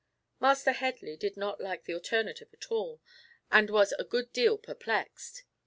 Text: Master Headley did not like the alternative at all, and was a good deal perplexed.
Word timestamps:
Master 0.39 0.71
Headley 0.71 1.15
did 1.15 1.37
not 1.37 1.61
like 1.61 1.83
the 1.83 1.93
alternative 1.93 2.49
at 2.53 2.71
all, 2.71 3.03
and 3.51 3.69
was 3.69 3.91
a 3.91 4.03
good 4.03 4.33
deal 4.33 4.57
perplexed. 4.57 5.43